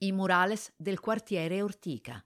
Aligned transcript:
I 0.00 0.12
murales 0.12 0.72
del 0.76 1.00
quartiere 1.00 1.60
Ortica. 1.60 2.24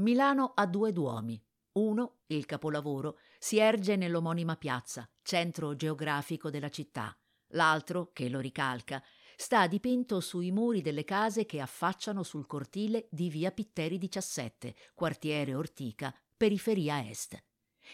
Milano 0.00 0.50
ha 0.56 0.66
due 0.66 0.90
duomi. 0.90 1.40
Uno, 1.74 2.22
il 2.26 2.44
capolavoro, 2.44 3.20
si 3.38 3.58
erge 3.58 3.94
nell'omonima 3.94 4.56
piazza, 4.56 5.08
centro 5.22 5.76
geografico 5.76 6.50
della 6.50 6.70
città. 6.70 7.16
L'altro, 7.50 8.10
che 8.12 8.28
lo 8.28 8.40
ricalca, 8.40 9.00
sta 9.36 9.68
dipinto 9.68 10.18
sui 10.18 10.50
muri 10.50 10.80
delle 10.80 11.04
case 11.04 11.46
che 11.46 11.60
affacciano 11.60 12.24
sul 12.24 12.48
cortile 12.48 13.06
di 13.12 13.30
via 13.30 13.52
Pitteri 13.52 13.96
17, 13.96 14.74
quartiere 14.92 15.54
Ortica, 15.54 16.12
periferia 16.36 17.08
est. 17.08 17.40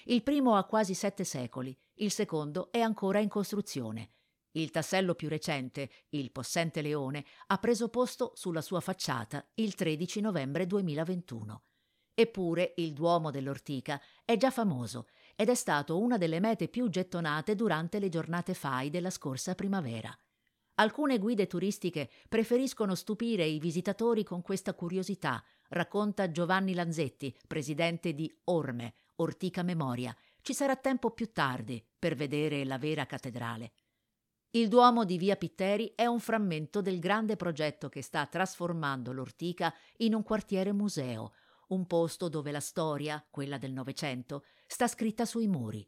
Il 0.05 0.23
primo 0.23 0.57
ha 0.57 0.65
quasi 0.65 0.95
sette 0.95 1.25
secoli, 1.25 1.79
il 1.97 2.11
secondo 2.11 2.73
è 2.73 2.81
ancora 2.81 3.19
in 3.19 3.29
costruzione. 3.29 4.13
Il 4.53 4.71
tassello 4.71 5.15
più 5.15 5.29
recente, 5.29 5.91
il 6.11 6.33
possente 6.33 6.83
leone, 6.83 7.25
ha 7.47 7.59
preso 7.59 7.89
posto 7.89 8.33
sulla 8.35 8.63
sua 8.63 8.81
facciata 8.81 9.47
il 9.55 9.75
13 9.75 10.21
novembre 10.21 10.67
2021. 10.67 11.63
Eppure 12.15 12.75
il 12.79 12.93
Duomo 12.95 13.31
dell'Ortica 13.31 14.01
è 14.25 14.37
già 14.37 14.51
famoso 14.51 15.07
ed 15.37 15.49
è 15.51 15.55
stato 15.55 16.01
una 16.01 16.17
delle 16.17 16.41
mete 16.41 16.67
più 16.69 16.89
gettonate 16.89 17.55
durante 17.55 18.01
le 18.01 18.09
giornate 18.09 18.55
FAI 18.55 18.91
della 18.91 19.11
scorsa 19.11 19.55
primavera. 19.55 20.13
Alcune 20.81 21.19
guide 21.19 21.47
turistiche 21.47 22.09
preferiscono 22.29 22.95
stupire 22.95 23.45
i 23.45 23.59
visitatori 23.59 24.25
con 24.25 24.43
questa 24.43 24.75
curiosità, 24.75 25.45
racconta 25.69 26.31
Giovanni 26.31 26.75
Lanzetti, 26.75 27.37
presidente 27.47 28.15
di 28.15 28.33
Orme, 28.45 28.95
Ortica 29.17 29.63
Memoria. 29.63 30.17
Ci 30.41 30.55
sarà 30.55 30.77
tempo 30.77 31.11
più 31.11 31.33
tardi 31.33 31.85
per 31.99 32.15
vedere 32.15 32.65
la 32.65 32.79
vera 32.79 33.07
cattedrale. 33.07 33.73
Il 34.53 34.69
Duomo 34.69 35.05
di 35.05 35.19
Via 35.19 35.37
Pitteri 35.37 35.93
è 35.95 36.07
un 36.07 36.21
frammento 36.21 36.81
del 36.81 36.99
grande 37.01 37.37
progetto 37.37 37.91
che 37.91 38.01
sta 38.01 38.25
trasformando 38.25 39.13
l'Ortica 39.13 39.75
in 39.99 40.15
un 40.15 40.23
quartiere 40.23 40.73
museo, 40.73 41.35
un 41.69 41.87
posto 41.87 42.31
dove 42.31 42.51
la 42.51 42.61
storia, 42.61 43.23
quella 43.31 43.59
del 43.59 43.73
Novecento, 43.73 44.47
sta 44.67 44.89
scritta 44.89 45.27
sui 45.27 45.49
muri. 45.49 45.87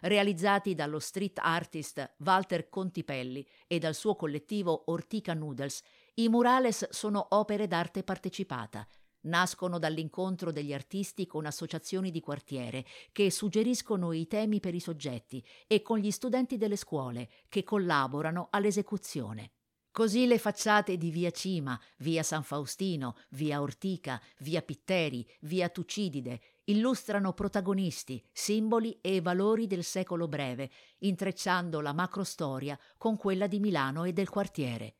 Realizzati 0.00 0.74
dallo 0.74 0.98
street 0.98 1.38
artist 1.38 2.16
Walter 2.18 2.68
Contipelli 2.68 3.46
e 3.66 3.78
dal 3.78 3.94
suo 3.94 4.14
collettivo 4.14 4.90
Ortica 4.90 5.32
Noodles, 5.32 5.82
i 6.16 6.28
murales 6.28 6.90
sono 6.90 7.28
opere 7.30 7.66
d'arte 7.66 8.02
partecipata, 8.02 8.86
Nascono 9.22 9.78
dall'incontro 9.78 10.50
degli 10.50 10.72
artisti 10.72 11.26
con 11.26 11.46
associazioni 11.46 12.10
di 12.10 12.20
quartiere 12.20 12.84
che 13.12 13.30
suggeriscono 13.30 14.12
i 14.12 14.26
temi 14.26 14.60
per 14.60 14.74
i 14.74 14.80
soggetti 14.80 15.44
e 15.66 15.82
con 15.82 15.98
gli 15.98 16.10
studenti 16.10 16.56
delle 16.56 16.76
scuole 16.76 17.28
che 17.48 17.64
collaborano 17.64 18.48
all'esecuzione. 18.50 19.52
Così 19.92 20.26
le 20.26 20.38
facciate 20.38 20.96
di 20.96 21.10
via 21.10 21.30
Cima, 21.30 21.78
via 21.98 22.22
San 22.22 22.42
Faustino, 22.42 23.14
via 23.30 23.60
Ortica, 23.60 24.18
via 24.38 24.62
Pitteri, 24.62 25.28
via 25.40 25.68
Tucidide 25.68 26.40
illustrano 26.64 27.32
protagonisti, 27.32 28.24
simboli 28.32 28.98
e 29.02 29.20
valori 29.20 29.66
del 29.66 29.84
secolo 29.84 30.28
breve, 30.28 30.70
intrecciando 31.00 31.80
la 31.80 31.92
macrostoria 31.92 32.78
con 32.96 33.16
quella 33.16 33.46
di 33.46 33.60
Milano 33.60 34.04
e 34.04 34.12
del 34.12 34.30
quartiere. 34.30 34.94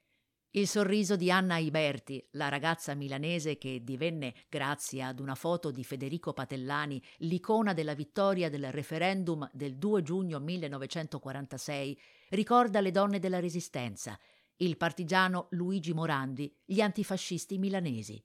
Il 0.54 0.68
sorriso 0.68 1.16
di 1.16 1.30
Anna 1.30 1.56
Iberti, 1.56 2.22
la 2.32 2.50
ragazza 2.50 2.92
milanese 2.92 3.56
che 3.56 3.80
divenne, 3.82 4.34
grazie 4.50 5.02
ad 5.02 5.18
una 5.18 5.34
foto 5.34 5.70
di 5.70 5.82
Federico 5.82 6.34
Patellani, 6.34 7.02
l'icona 7.20 7.72
della 7.72 7.94
vittoria 7.94 8.50
del 8.50 8.70
referendum 8.70 9.48
del 9.50 9.78
2 9.78 10.02
giugno 10.02 10.40
1946, 10.40 11.98
ricorda 12.28 12.82
le 12.82 12.90
donne 12.90 13.18
della 13.18 13.40
Resistenza, 13.40 14.18
il 14.56 14.76
partigiano 14.76 15.46
Luigi 15.52 15.94
Morandi, 15.94 16.54
gli 16.66 16.82
antifascisti 16.82 17.56
milanesi. 17.56 18.22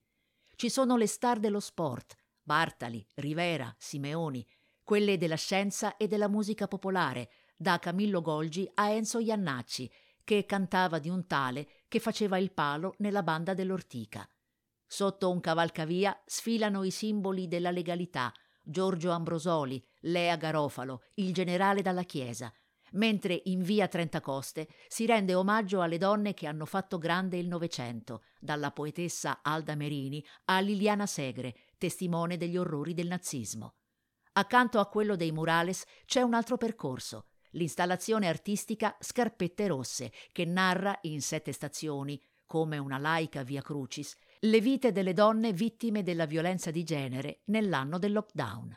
Ci 0.58 0.70
sono 0.70 0.98
le 0.98 1.08
star 1.08 1.40
dello 1.40 1.62
sport, 1.62 2.14
Bartali, 2.44 3.08
Rivera, 3.14 3.74
Simeoni, 3.80 4.46
quelle 4.84 5.18
della 5.18 5.36
scienza 5.36 5.96
e 5.96 6.08
della 6.08 6.28
musica 6.28 6.68
popolare, 6.68 7.30
da 7.56 7.80
Camillo 7.80 8.22
Golgi 8.22 8.70
a 8.74 8.90
Enzo 8.90 9.20
Iannacci, 9.20 9.90
che 10.28 10.46
cantava 10.46 11.00
di 11.00 11.08
un 11.08 11.26
tale 11.26 11.86
che 11.88 12.02
faceva 12.02 12.38
il 12.38 12.52
palo 12.52 12.96
nella 12.98 13.24
banda 13.24 13.54
dell'Ortica. 13.54 14.30
Sotto 14.86 15.32
un 15.32 15.40
cavalcavia 15.40 16.22
sfilano 16.26 16.84
i 16.84 16.92
simboli 16.92 17.48
della 17.48 17.72
legalità, 17.72 18.34
Giorgio 18.62 19.12
Ambrosoli, 19.12 19.82
Lea 20.02 20.36
Garofalo, 20.36 21.04
il 21.14 21.34
generale 21.34 21.82
dalla 21.82 22.04
Chiesa, 22.04 22.52
mentre 22.92 23.42
in 23.46 23.62
via 23.62 23.88
Trentacoste 23.88 24.68
si 24.90 25.06
rende 25.06 25.34
omaggio 25.34 25.80
alle 25.80 25.98
donne 25.98 26.34
che 26.34 26.46
hanno 26.46 26.66
fatto 26.66 26.98
grande 26.98 27.38
il 27.38 27.48
Novecento, 27.48 28.24
dalla 28.38 28.72
poetessa 28.72 29.40
Alda 29.42 29.76
Merini 29.76 30.22
a 30.48 30.60
Liliana 30.60 31.06
Segre, 31.06 31.56
testimone 31.78 32.36
degli 32.36 32.58
orrori 32.58 32.94
del 32.94 33.08
nazismo. 33.08 33.76
Accanto 34.34 34.80
a 34.80 34.88
quello 34.88 35.16
dei 35.16 35.32
murales 35.32 35.86
c'è 36.06 36.20
un 36.20 36.34
altro 36.34 36.58
percorso, 36.58 37.28
l'installazione 37.52 38.28
artistica 38.28 38.96
Scarpette 39.00 39.68
Rosse, 39.68 40.12
che 40.32 40.46
narra 40.46 40.98
in 41.02 41.22
sette 41.22 41.52
stazioni, 41.52 42.22
come 42.46 42.78
una 42.78 42.98
laica 42.98 43.44
via 43.44 43.62
crucis, 43.62 44.16
le 44.40 44.62
vite 44.62 44.92
delle 44.92 45.14
donne 45.14 45.54
vittime 45.54 46.04
della 46.04 46.26
violenza 46.26 46.72
di 46.72 46.84
genere 46.84 47.42
nell'anno 47.46 47.98
del 48.00 48.14
lockdown. 48.14 48.76